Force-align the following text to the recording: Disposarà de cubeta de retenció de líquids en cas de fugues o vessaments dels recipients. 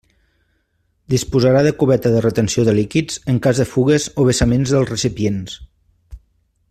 Disposarà 1.13 1.61
de 1.67 1.73
cubeta 1.83 2.11
de 2.15 2.23
retenció 2.25 2.65
de 2.69 2.75
líquids 2.79 3.21
en 3.35 3.37
cas 3.47 3.61
de 3.63 3.67
fugues 3.75 4.09
o 4.23 4.27
vessaments 4.31 4.75
dels 4.77 4.91
recipients. 4.95 5.61